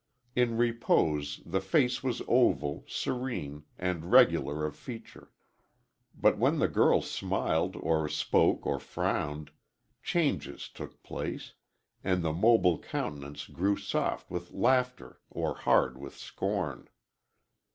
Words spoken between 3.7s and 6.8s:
and regular of feature. But when the